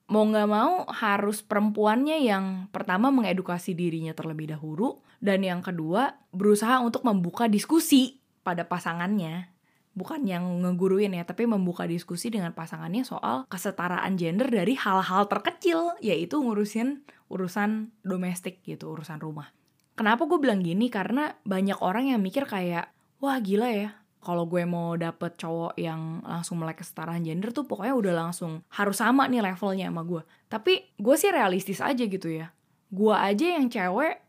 mau 0.05 0.25
nggak 0.29 0.49
mau 0.49 0.85
harus 0.93 1.41
perempuannya 1.41 2.21
yang 2.21 2.69
pertama 2.69 3.09
mengedukasi 3.09 3.73
dirinya 3.73 4.13
terlebih 4.13 4.53
dahulu 4.53 5.01
dan 5.25 5.41
yang 5.41 5.65
kedua 5.65 6.21
berusaha 6.37 6.85
untuk 6.85 7.09
membuka 7.09 7.49
diskusi 7.49 8.21
pada 8.45 8.69
pasangannya. 8.69 9.49
Bukan 9.95 10.27
yang 10.27 10.43
ngeguruin 10.67 11.15
ya 11.15 11.23
tapi 11.23 11.47
membuka 11.47 11.87
diskusi 11.87 12.29
dengan 12.29 12.51
pasangannya 12.51 13.07
soal 13.07 13.47
kesetaraan 13.47 14.19
gender 14.19 14.51
dari 14.51 14.75
hal-hal 14.75 15.31
terkecil 15.31 15.95
yaitu 16.03 16.43
ngurusin 16.43 17.07
urusan 17.31 17.95
domestik 18.03 18.61
gitu 18.67 18.93
urusan 18.93 19.23
rumah. 19.23 19.55
Kenapa 19.95 20.27
gue 20.27 20.43
bilang 20.43 20.61
gini? 20.61 20.91
Karena 20.91 21.39
banyak 21.47 21.79
orang 21.79 22.11
yang 22.11 22.21
mikir 22.21 22.45
kayak 22.45 22.91
wah 23.23 23.39
gila 23.39 23.71
ya 23.71 24.04
kalau 24.25 24.49
gue 24.49 24.64
mau 24.64 24.97
dapet 24.97 25.37
cowok 25.37 25.76
yang 25.76 26.25
langsung 26.25 26.57
melek 26.57 26.81
kesetaraan 26.81 27.21
gender 27.21 27.52
tuh 27.52 27.69
pokoknya 27.69 27.95
udah 27.95 28.14
langsung 28.26 28.64
harus 28.73 28.99
sama 28.99 29.28
nih 29.28 29.45
levelnya 29.45 29.93
sama 29.93 30.02
gue. 30.02 30.23
Tapi 30.49 30.97
gue 30.97 31.16
sih 31.21 31.28
realistis 31.28 31.85
aja 31.85 32.00
gitu 32.00 32.33
ya. 32.33 32.49
Gue 32.88 33.12
aja 33.12 33.61
yang 33.61 33.69
cewek 33.69 34.25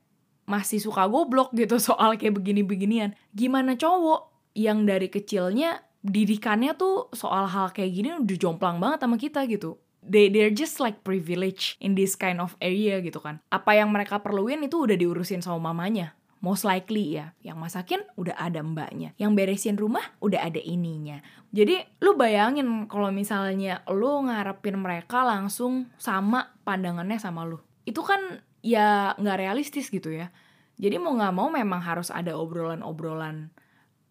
masih 0.46 0.84
suka 0.84 1.08
goblok 1.08 1.56
gitu 1.56 1.80
soal 1.88 2.20
kayak 2.20 2.36
begini-beginian. 2.36 3.16
Gimana 3.32 3.80
cowok 3.80 4.52
yang 4.60 4.84
dari 4.84 5.08
kecilnya 5.08 5.80
didikannya 6.06 6.78
tuh 6.78 7.10
soal 7.16 7.50
hal 7.50 7.74
kayak 7.74 7.92
gini 7.96 8.10
udah 8.20 8.38
jomplang 8.38 8.78
banget 8.78 9.08
sama 9.08 9.16
kita 9.16 9.48
gitu. 9.48 9.80
They 10.06 10.30
they're 10.30 10.54
just 10.54 10.78
like 10.78 11.02
privilege 11.02 11.82
in 11.82 11.98
this 11.98 12.14
kind 12.14 12.38
of 12.38 12.54
area 12.62 13.02
gitu 13.02 13.18
kan. 13.18 13.42
Apa 13.50 13.74
yang 13.74 13.90
mereka 13.90 14.22
perluin 14.22 14.62
itu 14.62 14.86
udah 14.86 14.94
diurusin 14.94 15.42
sama 15.42 15.74
mamanya 15.74 16.14
most 16.46 16.62
likely 16.62 17.18
ya 17.18 17.34
yang 17.42 17.58
masakin 17.58 18.06
udah 18.14 18.38
ada 18.38 18.62
mbaknya. 18.62 19.18
Yang 19.18 19.32
beresin 19.34 19.82
rumah 19.82 20.06
udah 20.22 20.46
ada 20.46 20.62
ininya. 20.62 21.26
Jadi 21.50 21.82
lu 22.06 22.14
bayangin 22.14 22.86
kalau 22.86 23.10
misalnya 23.10 23.82
lu 23.90 24.30
ngarepin 24.30 24.78
mereka 24.78 25.26
langsung 25.26 25.90
sama 25.98 26.54
pandangannya 26.62 27.18
sama 27.18 27.42
lu. 27.50 27.58
Itu 27.90 28.06
kan 28.06 28.46
ya 28.62 29.18
nggak 29.18 29.42
realistis 29.42 29.90
gitu 29.90 30.14
ya. 30.14 30.30
Jadi 30.78 31.02
mau 31.02 31.18
nggak 31.18 31.34
mau 31.34 31.50
memang 31.50 31.82
harus 31.82 32.14
ada 32.14 32.38
obrolan-obrolan 32.38 33.50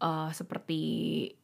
uh, 0.02 0.30
seperti 0.34 0.80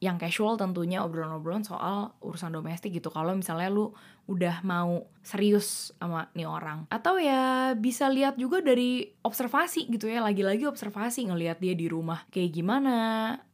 yang 0.03 0.19
casual 0.19 0.59
tentunya 0.59 1.05
obrolan-obrolan 1.07 1.63
soal 1.63 2.19
urusan 2.25 2.51
domestik 2.51 2.97
gitu. 2.97 3.13
Kalau 3.13 3.37
misalnya 3.37 3.71
lu 3.71 3.95
udah 4.31 4.63
mau 4.63 5.11
serius 5.21 5.93
sama 5.99 6.31
nih 6.33 6.47
orang. 6.47 6.87
Atau 6.89 7.19
ya 7.19 7.75
bisa 7.77 8.09
lihat 8.09 8.39
juga 8.39 8.63
dari 8.63 9.11
observasi 9.21 9.91
gitu 9.91 10.09
ya 10.09 10.25
lagi-lagi 10.25 10.65
observasi 10.65 11.29
ngelihat 11.29 11.61
dia 11.61 11.75
di 11.77 11.91
rumah 11.91 12.25
kayak 12.33 12.55
gimana 12.57 12.95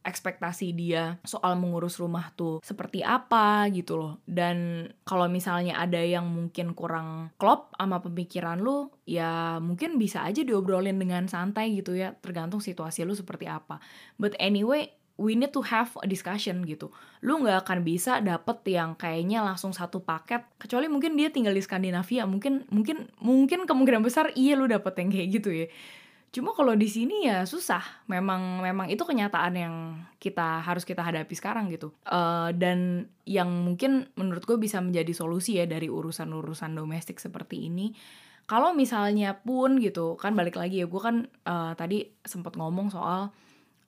ekspektasi 0.05 0.71
dia 0.71 1.19
soal 1.27 1.59
mengurus 1.59 1.99
rumah 1.99 2.31
tuh 2.37 2.63
seperti 2.63 3.03
apa 3.03 3.67
gitu 3.73 3.99
loh. 3.99 4.13
Dan 4.23 4.87
kalau 5.03 5.27
misalnya 5.27 5.81
ada 5.81 5.99
yang 5.99 6.29
mungkin 6.29 6.71
kurang 6.71 7.35
klop 7.35 7.73
sama 7.75 7.99
pemikiran 7.99 8.61
lu 8.61 8.93
ya 9.03 9.59
mungkin 9.59 9.99
bisa 9.99 10.23
aja 10.23 10.45
diobrolin 10.45 10.95
dengan 10.95 11.27
santai 11.27 11.75
gitu 11.75 11.97
ya 11.97 12.15
tergantung 12.15 12.63
situasi 12.63 13.03
lu 13.03 13.17
seperti 13.17 13.49
apa. 13.49 13.83
But 14.15 14.37
anyway 14.39 14.95
we 15.17 15.33
need 15.33 15.49
to 15.51 15.65
have 15.65 15.89
a 15.99 16.07
discussion 16.07 16.61
gitu. 16.63 16.93
Lu 17.25 17.41
nggak 17.41 17.65
akan 17.65 17.79
bisa 17.81 18.21
dapet 18.21 18.61
yang 18.69 18.93
kayaknya 18.93 19.41
langsung 19.41 19.73
satu 19.73 19.99
paket. 20.05 20.45
Kecuali 20.61 20.85
mungkin 20.85 21.17
dia 21.17 21.33
tinggal 21.33 21.57
di 21.57 21.61
Skandinavia, 21.65 22.29
mungkin 22.29 22.69
mungkin 22.69 23.09
mungkin 23.17 23.65
kemungkinan 23.65 24.05
besar 24.05 24.31
iya 24.37 24.53
lu 24.53 24.69
dapet 24.69 24.93
yang 25.01 25.09
kayak 25.09 25.27
gitu 25.33 25.49
ya. 25.51 25.67
Cuma 26.29 26.53
kalau 26.53 26.77
di 26.77 26.85
sini 26.85 27.25
ya 27.25 27.49
susah. 27.49 28.05
Memang 28.05 28.61
memang 28.61 28.87
itu 28.93 29.01
kenyataan 29.01 29.53
yang 29.57 29.75
kita 30.21 30.61
harus 30.61 30.85
kita 30.85 31.01
hadapi 31.01 31.33
sekarang 31.33 31.73
gitu. 31.73 31.89
Uh, 32.05 32.53
dan 32.53 33.09
yang 33.25 33.49
mungkin 33.49 34.13
menurut 34.13 34.45
gue 34.45 34.61
bisa 34.61 34.77
menjadi 34.77 35.11
solusi 35.17 35.57
ya 35.57 35.65
dari 35.65 35.89
urusan-urusan 35.89 36.77
domestik 36.77 37.17
seperti 37.17 37.67
ini. 37.73 37.97
Kalau 38.47 38.71
misalnya 38.71 39.43
pun 39.43 39.75
gitu, 39.83 40.15
kan 40.15 40.31
balik 40.31 40.55
lagi 40.55 40.79
ya 40.79 40.87
gue 40.87 41.01
kan 41.03 41.27
uh, 41.43 41.75
tadi 41.75 42.07
sempat 42.23 42.55
ngomong 42.55 42.87
soal 42.87 43.35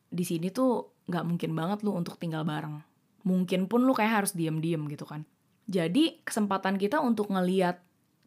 di 0.10 0.26
sini 0.26 0.50
tuh 0.50 0.99
nggak 1.10 1.26
mungkin 1.26 1.52
banget 1.58 1.82
lu 1.82 1.98
untuk 1.98 2.16
tinggal 2.22 2.46
bareng. 2.46 2.80
Mungkin 3.26 3.66
pun 3.66 3.84
lu 3.84 3.92
kayak 3.92 4.24
harus 4.24 4.32
diem-diem 4.38 4.86
gitu 4.88 5.04
kan. 5.04 5.26
Jadi 5.66 6.22
kesempatan 6.22 6.78
kita 6.78 7.02
untuk 7.02 7.30
ngeliat 7.34 7.82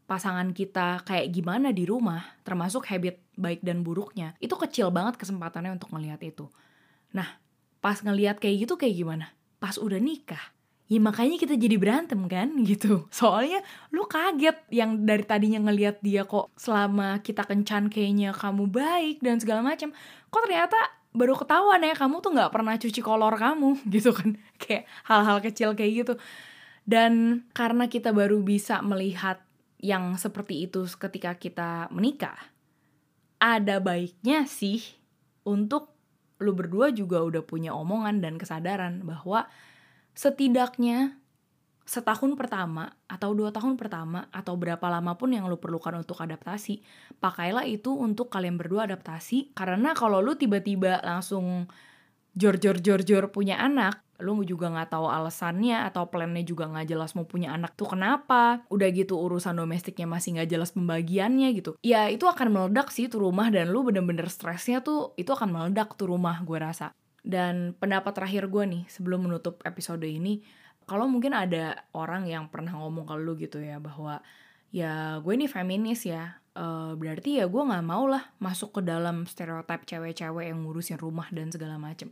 pasangan 0.06 0.50
kita 0.52 1.06
kayak 1.06 1.30
gimana 1.32 1.70
di 1.70 1.88
rumah, 1.88 2.22
termasuk 2.44 2.84
habit 2.90 3.22
baik 3.38 3.64
dan 3.64 3.80
buruknya, 3.80 4.36
itu 4.42 4.52
kecil 4.58 4.92
banget 4.92 5.16
kesempatannya 5.16 5.72
untuk 5.72 5.88
ngeliat 5.94 6.20
itu. 6.20 6.50
Nah, 7.16 7.40
pas 7.80 7.96
ngeliat 8.02 8.36
kayak 8.36 8.68
gitu 8.68 8.74
kayak 8.76 8.94
gimana? 8.98 9.26
Pas 9.56 9.80
udah 9.80 9.96
nikah, 9.96 10.52
ya 10.92 11.00
makanya 11.00 11.40
kita 11.40 11.56
jadi 11.56 11.76
berantem 11.80 12.20
kan 12.28 12.52
gitu 12.70 13.08
soalnya 13.08 13.64
lu 13.88 14.04
kaget 14.04 14.60
yang 14.68 15.08
dari 15.08 15.24
tadinya 15.24 15.64
ngeliat 15.64 16.04
dia 16.04 16.28
kok 16.28 16.52
selama 16.60 17.24
kita 17.24 17.48
kencan 17.48 17.88
kayaknya 17.88 18.36
kamu 18.36 18.68
baik 18.68 19.24
dan 19.24 19.40
segala 19.40 19.64
macam 19.64 19.96
kok 20.28 20.42
ternyata 20.44 20.76
baru 21.12 21.36
ketahuan 21.36 21.84
ya 21.84 21.92
kamu 21.92 22.24
tuh 22.24 22.32
nggak 22.32 22.52
pernah 22.52 22.74
cuci 22.76 23.00
kolor 23.04 23.36
kamu 23.36 23.80
gitu 23.94 24.10
kan. 24.12 24.36
Kayak 24.60 24.88
hal-hal 25.08 25.38
kecil 25.44 25.76
kayak 25.76 25.92
gitu. 26.04 26.14
Dan 26.82 27.46
karena 27.54 27.86
kita 27.86 28.10
baru 28.10 28.42
bisa 28.42 28.82
melihat 28.82 29.38
yang 29.82 30.14
seperti 30.18 30.66
itu 30.66 30.86
ketika 30.98 31.34
kita 31.38 31.90
menikah 31.90 32.38
ada 33.42 33.82
baiknya 33.82 34.46
sih 34.46 34.78
untuk 35.42 35.90
lu 36.38 36.54
berdua 36.54 36.94
juga 36.94 37.22
udah 37.22 37.42
punya 37.42 37.74
omongan 37.74 38.22
dan 38.22 38.38
kesadaran 38.38 39.02
bahwa 39.02 39.50
setidaknya 40.14 41.18
setahun 41.92 42.32
pertama 42.40 42.88
atau 43.04 43.36
dua 43.36 43.52
tahun 43.52 43.76
pertama 43.76 44.24
atau 44.32 44.56
berapa 44.56 44.80
lama 44.88 45.12
pun 45.20 45.28
yang 45.28 45.44
lu 45.44 45.60
perlukan 45.60 46.00
untuk 46.00 46.24
adaptasi 46.24 46.80
pakailah 47.20 47.68
itu 47.68 47.92
untuk 47.92 48.32
kalian 48.32 48.56
berdua 48.56 48.88
adaptasi. 48.88 49.52
Karena 49.52 49.92
kalau 49.92 50.24
lu 50.24 50.32
tiba-tiba 50.32 51.04
langsung 51.04 51.68
jor 52.32 52.56
jor 52.56 52.80
jor 52.80 53.04
jor 53.04 53.28
punya 53.28 53.60
anak 53.60 54.00
lu 54.22 54.38
juga 54.46 54.70
nggak 54.70 54.94
tahu 54.94 55.10
alasannya 55.10 55.82
atau 55.90 56.06
plannya 56.06 56.46
juga 56.46 56.70
nggak 56.70 56.86
jelas 56.94 57.12
mau 57.18 57.26
punya 57.26 57.52
anak 57.52 57.74
tuh 57.74 57.90
kenapa 57.90 58.62
udah 58.70 58.88
gitu 58.94 59.18
urusan 59.18 59.58
domestiknya 59.58 60.06
masih 60.06 60.38
nggak 60.38 60.48
jelas 60.48 60.70
pembagiannya 60.72 61.50
gitu. 61.58 61.74
Ya 61.82 62.06
itu 62.06 62.24
akan 62.30 62.54
meledak 62.54 62.94
sih 62.94 63.10
tuh 63.10 63.26
rumah 63.26 63.50
dan 63.50 63.74
lu 63.74 63.82
bener-bener 63.82 64.30
stresnya 64.30 64.80
tuh 64.80 65.12
itu 65.18 65.28
akan 65.34 65.50
meledak 65.50 65.98
tuh 65.98 66.08
rumah 66.08 66.38
gue 66.46 66.56
rasa. 66.56 66.94
Dan 67.26 67.74
pendapat 67.74 68.14
terakhir 68.14 68.46
gue 68.46 68.62
nih 68.62 68.82
sebelum 68.86 69.26
menutup 69.26 69.58
episode 69.66 70.06
ini 70.06 70.61
kalau 70.84 71.06
mungkin 71.06 71.32
ada 71.32 71.86
orang 71.94 72.26
yang 72.26 72.50
pernah 72.52 72.74
ngomong 72.76 73.06
ke 73.08 73.14
lu 73.18 73.32
gitu 73.38 73.58
ya 73.62 73.78
bahwa 73.78 74.20
ya 74.72 75.20
gue 75.20 75.32
ini 75.36 75.46
feminis 75.46 76.08
ya 76.08 76.40
uh, 76.56 76.96
berarti 76.96 77.40
ya 77.40 77.46
gue 77.48 77.62
nggak 77.62 77.84
mau 77.84 78.08
lah 78.08 78.32
masuk 78.40 78.80
ke 78.80 78.80
dalam 78.84 79.28
stereotip 79.28 79.84
cewek-cewek 79.84 80.48
yang 80.48 80.64
ngurusin 80.64 80.98
rumah 80.98 81.28
dan 81.30 81.52
segala 81.52 81.76
macem. 81.76 82.10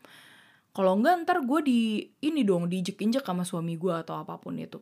Kalau 0.70 0.94
enggak 0.94 1.26
ntar 1.26 1.38
gue 1.42 1.60
di 1.66 1.80
ini 2.22 2.46
dong 2.46 2.70
diinjek-injek 2.70 3.26
sama 3.26 3.42
suami 3.42 3.74
gue 3.74 3.90
atau 3.90 4.22
apa 4.22 4.38
pun 4.38 4.54
itu. 4.54 4.78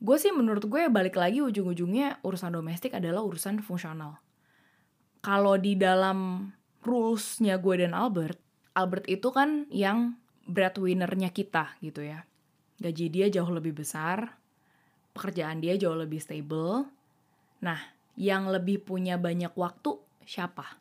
Gue 0.00 0.16
sih 0.16 0.30
menurut 0.30 0.64
gue 0.64 0.86
balik 0.88 1.18
lagi 1.18 1.42
ujung-ujungnya 1.42 2.22
urusan 2.24 2.54
domestik 2.54 2.94
adalah 2.94 3.20
urusan 3.26 3.60
fungsional. 3.60 4.22
Kalau 5.20 5.60
di 5.60 5.76
dalam 5.76 6.48
rulesnya 6.80 7.60
gue 7.60 7.84
dan 7.84 7.92
Albert 7.92 8.40
Albert 8.72 9.04
itu 9.10 9.28
kan 9.34 9.68
yang 9.68 10.16
breadwinnernya 10.48 11.34
kita 11.34 11.76
gitu 11.84 12.00
ya 12.06 12.24
gaji 12.80 13.06
dia 13.12 13.26
jauh 13.28 13.52
lebih 13.52 13.76
besar, 13.76 14.40
pekerjaan 15.12 15.60
dia 15.60 15.76
jauh 15.76 15.94
lebih 15.94 16.18
stable. 16.18 16.88
Nah, 17.60 17.80
yang 18.16 18.48
lebih 18.48 18.82
punya 18.82 19.20
banyak 19.20 19.52
waktu 19.52 20.00
siapa? 20.24 20.80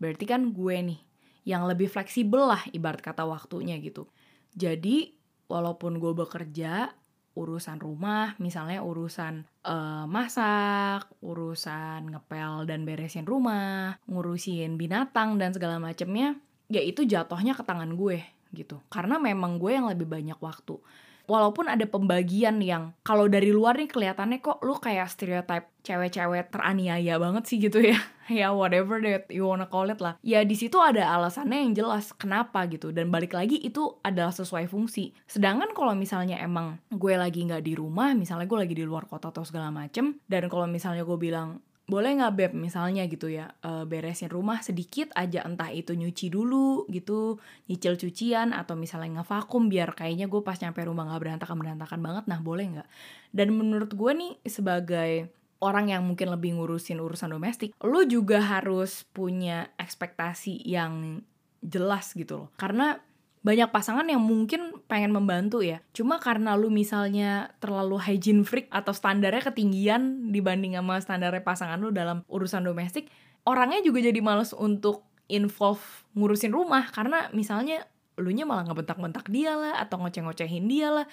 Berarti 0.00 0.24
kan 0.24 0.50
gue 0.56 0.76
nih, 0.80 1.00
yang 1.44 1.68
lebih 1.68 1.92
fleksibel 1.92 2.48
lah 2.48 2.64
ibarat 2.72 3.04
kata 3.04 3.28
waktunya 3.28 3.76
gitu. 3.78 4.08
Jadi, 4.56 5.12
walaupun 5.46 6.00
gue 6.00 6.16
bekerja, 6.16 6.88
urusan 7.36 7.78
rumah, 7.84 8.32
misalnya 8.40 8.80
urusan 8.80 9.44
uh, 9.68 10.08
masak, 10.08 11.04
urusan 11.20 12.16
ngepel 12.16 12.64
dan 12.64 12.88
beresin 12.88 13.28
rumah, 13.28 14.00
ngurusin 14.08 14.80
binatang 14.80 15.36
dan 15.36 15.52
segala 15.52 15.76
macemnya, 15.76 16.32
ya 16.72 16.80
itu 16.80 17.04
jatuhnya 17.04 17.52
ke 17.52 17.60
tangan 17.60 17.92
gue 17.92 18.24
gitu. 18.56 18.80
Karena 18.88 19.20
memang 19.20 19.60
gue 19.60 19.76
yang 19.76 19.84
lebih 19.84 20.08
banyak 20.08 20.40
waktu 20.40 20.80
walaupun 21.26 21.66
ada 21.70 21.84
pembagian 21.86 22.58
yang 22.62 22.94
kalau 23.02 23.26
dari 23.26 23.50
luar 23.50 23.78
nih 23.78 23.90
kelihatannya 23.90 24.38
kok 24.40 24.62
lu 24.62 24.78
kayak 24.78 25.10
stereotype 25.10 25.66
cewek-cewek 25.86 26.50
teraniaya 26.50 27.14
banget 27.22 27.44
sih 27.46 27.58
gitu 27.62 27.82
ya. 27.82 27.98
Ya 28.26 28.50
whatever 28.50 28.98
that 29.06 29.30
you 29.30 29.46
wanna 29.46 29.70
call 29.70 29.86
it 29.86 30.02
lah. 30.02 30.18
Ya 30.18 30.42
di 30.42 30.58
situ 30.58 30.82
ada 30.82 31.14
alasannya 31.14 31.62
yang 31.62 31.78
jelas 31.78 32.10
kenapa 32.10 32.66
gitu. 32.66 32.90
Dan 32.90 33.14
balik 33.14 33.30
lagi 33.38 33.54
itu 33.54 34.02
adalah 34.02 34.34
sesuai 34.34 34.66
fungsi. 34.66 35.14
Sedangkan 35.30 35.70
kalau 35.70 35.94
misalnya 35.94 36.34
emang 36.42 36.82
gue 36.90 37.14
lagi 37.14 37.46
nggak 37.46 37.62
di 37.62 37.78
rumah 37.78 38.18
misalnya 38.18 38.50
gue 38.50 38.58
lagi 38.58 38.74
di 38.74 38.82
luar 38.82 39.06
kota 39.06 39.30
atau 39.30 39.46
segala 39.46 39.70
macem 39.70 40.18
dan 40.26 40.50
kalau 40.50 40.66
misalnya 40.66 41.06
gue 41.06 41.14
bilang 41.14 41.62
boleh 41.86 42.18
nggak 42.18 42.34
beb 42.34 42.52
misalnya 42.58 43.06
gitu 43.06 43.30
ya 43.30 43.46
uh, 43.62 43.86
beresin 43.86 44.26
rumah 44.26 44.58
sedikit 44.58 45.14
aja 45.14 45.46
entah 45.46 45.70
itu 45.70 45.94
nyuci 45.94 46.34
dulu 46.34 46.82
gitu 46.90 47.38
nyicil 47.70 47.94
cucian 47.94 48.50
atau 48.50 48.74
misalnya 48.74 49.22
ngevakum 49.22 49.70
biar 49.70 49.94
kayaknya 49.94 50.26
gue 50.26 50.42
pas 50.42 50.58
nyampe 50.58 50.82
rumah 50.82 51.06
nggak 51.06 51.22
berantakan 51.22 51.56
berantakan 51.62 52.00
banget 52.02 52.24
nah 52.26 52.42
boleh 52.42 52.66
nggak? 52.74 52.88
Dan 53.30 53.54
menurut 53.54 53.94
gue 53.94 54.12
nih 54.18 54.32
sebagai 54.42 55.30
orang 55.62 55.94
yang 55.94 56.02
mungkin 56.02 56.34
lebih 56.34 56.58
ngurusin 56.58 56.98
urusan 56.98 57.30
domestik 57.30 57.70
lo 57.78 58.02
juga 58.02 58.42
harus 58.42 59.06
punya 59.14 59.70
ekspektasi 59.78 60.66
yang 60.66 61.22
jelas 61.62 62.18
gitu 62.18 62.46
loh. 62.46 62.48
Karena 62.58 62.98
banyak 63.46 63.70
pasangan 63.70 64.02
yang 64.10 64.18
mungkin 64.18 64.74
pengen 64.90 65.14
membantu 65.14 65.62
ya. 65.62 65.78
Cuma 65.94 66.18
karena 66.18 66.58
lu 66.58 66.66
misalnya 66.66 67.54
terlalu 67.62 67.94
hygiene 68.02 68.42
freak 68.42 68.66
atau 68.74 68.90
standarnya 68.90 69.38
ketinggian 69.46 70.34
dibanding 70.34 70.74
sama 70.74 70.98
standarnya 70.98 71.46
pasangan 71.46 71.78
lu 71.78 71.94
dalam 71.94 72.26
urusan 72.26 72.66
domestik, 72.66 73.06
orangnya 73.46 73.86
juga 73.86 74.02
jadi 74.02 74.18
males 74.18 74.50
untuk 74.50 75.06
involve 75.30 76.02
ngurusin 76.18 76.50
rumah 76.50 76.90
karena 76.90 77.30
misalnya 77.30 77.86
elunya 78.16 78.48
malah 78.48 78.64
ngebentak-bentak 78.68 79.28
dia 79.28 79.54
lah 79.54 79.80
atau 79.80 80.00
ngoceh-ngocehin 80.00 80.64
dia 80.66 80.88
lah. 80.92 81.06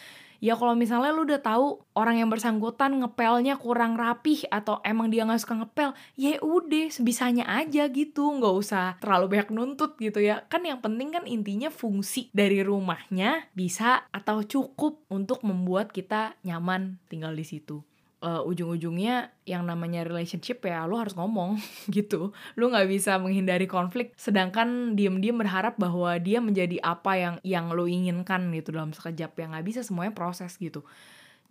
Ya 0.44 0.60
kalau 0.60 0.76
misalnya 0.76 1.16
lu 1.16 1.24
udah 1.24 1.40
tahu 1.40 1.80
orang 1.96 2.20
yang 2.20 2.28
bersangkutan 2.28 3.00
ngepelnya 3.00 3.56
kurang 3.56 3.96
rapih 3.96 4.44
atau 4.52 4.84
emang 4.84 5.08
dia 5.08 5.24
nggak 5.24 5.40
suka 5.40 5.56
ngepel 5.64 5.96
ya 6.20 6.36
udah 6.44 6.92
sebisanya 6.92 7.48
aja 7.48 7.88
gitu. 7.88 8.28
Nggak 8.28 8.56
usah 8.56 8.86
terlalu 9.00 9.40
banyak 9.40 9.50
nuntut 9.56 9.96
gitu 10.00 10.20
ya. 10.20 10.44
Kan 10.52 10.68
yang 10.68 10.84
penting 10.84 11.16
kan 11.16 11.24
intinya 11.24 11.72
fungsi 11.72 12.28
dari 12.36 12.60
rumahnya 12.60 13.48
bisa 13.56 14.12
atau 14.12 14.44
cukup 14.44 15.08
untuk 15.08 15.48
membuat 15.48 15.96
kita 15.96 16.36
nyaman 16.44 17.00
tinggal 17.08 17.32
di 17.32 17.48
situ 17.48 17.84
uh, 18.24 18.42
ujung-ujungnya 18.48 19.36
yang 19.44 19.68
namanya 19.68 20.08
relationship 20.08 20.64
ya 20.64 20.88
lo 20.88 20.96
harus 20.96 21.14
ngomong 21.20 21.60
gitu. 21.96 22.32
Lo 22.56 22.72
nggak 22.72 22.88
bisa 22.88 23.20
menghindari 23.20 23.68
konflik. 23.68 24.16
Sedangkan 24.16 24.96
diem-diem 24.96 25.36
berharap 25.36 25.76
bahwa 25.76 26.16
dia 26.18 26.40
menjadi 26.40 26.80
apa 26.80 27.20
yang 27.20 27.36
yang 27.44 27.68
lo 27.76 27.84
inginkan 27.86 28.48
gitu 28.56 28.72
dalam 28.72 28.96
sekejap. 28.96 29.36
Yang 29.36 29.50
nggak 29.52 29.68
bisa 29.68 29.82
semuanya 29.84 30.16
proses 30.16 30.56
gitu. 30.56 30.88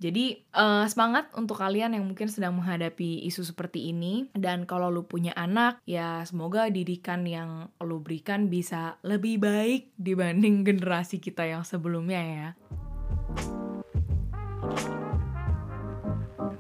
Jadi 0.03 0.43
uh, 0.59 0.83
semangat 0.91 1.31
untuk 1.39 1.63
kalian 1.63 1.95
yang 1.95 2.03
mungkin 2.03 2.27
sedang 2.27 2.59
menghadapi 2.59 3.23
isu 3.29 3.47
seperti 3.47 3.95
ini. 3.95 4.27
Dan 4.35 4.67
kalau 4.67 4.91
lu 4.91 5.07
punya 5.07 5.31
anak 5.39 5.79
ya 5.87 6.27
semoga 6.27 6.67
didikan 6.73 7.23
yang 7.23 7.71
lu 7.79 8.03
berikan 8.03 8.51
bisa 8.51 8.99
lebih 9.07 9.39
baik 9.39 9.95
dibanding 9.95 10.67
generasi 10.67 11.23
kita 11.23 11.47
yang 11.47 11.63
sebelumnya 11.63 12.19
ya. 12.19 12.49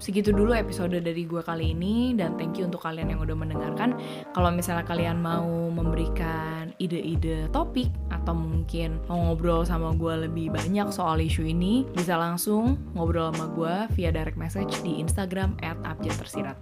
Segitu 0.02 0.34
dulu 0.34 0.50
episode 0.50 0.98
dari 0.98 1.22
gue 1.22 1.38
kali 1.38 1.70
ini 1.70 2.18
dan 2.18 2.34
thank 2.34 2.58
you 2.58 2.66
untuk 2.66 2.82
kalian 2.82 3.14
yang 3.14 3.22
udah 3.22 3.38
mendengarkan. 3.38 3.94
Kalau 4.34 4.50
misalnya 4.50 4.82
kalian 4.82 5.22
mau 5.22 5.70
memberikan 5.70 6.74
ide-ide 6.82 7.46
topik 7.54 7.86
atau 8.10 8.34
mungkin 8.34 8.98
mau 9.06 9.30
ngobrol 9.30 9.62
sama 9.62 9.94
gue 9.94 10.26
lebih 10.26 10.50
banyak 10.50 10.90
soal 10.90 11.22
isu 11.22 11.46
ini, 11.46 11.86
bisa 11.94 12.18
langsung 12.18 12.74
ngobrol 12.98 13.30
sama 13.30 13.46
gue 13.54 13.74
via 13.94 14.10
direct 14.10 14.34
message 14.34 14.74
di 14.82 14.98
Instagram 14.98 15.54
@abjadtersirat. 15.62 16.58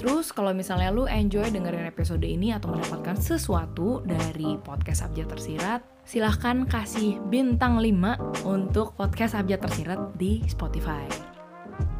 Terus 0.00 0.32
kalau 0.32 0.56
misalnya 0.56 0.88
lu 0.88 1.04
enjoy 1.04 1.52
dengerin 1.52 1.84
episode 1.84 2.24
ini 2.24 2.56
atau 2.56 2.72
mendapatkan 2.72 3.20
sesuatu 3.20 4.00
dari 4.00 4.56
podcast 4.56 5.04
Abjad 5.04 5.28
Tersirat, 5.28 5.84
silahkan 6.08 6.64
kasih 6.64 7.20
bintang 7.28 7.76
5 7.76 8.48
untuk 8.48 8.96
podcast 8.96 9.36
Abjad 9.36 9.60
Tersirat 9.60 10.16
di 10.16 10.40
Spotify. 10.48 11.29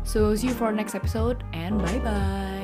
So 0.04 0.34
see 0.34 0.48
you 0.48 0.54
for 0.54 0.72
next 0.72 0.94
episode 0.94 1.44
and 1.52 1.78
bye 1.78 1.98
bye. 1.98 2.59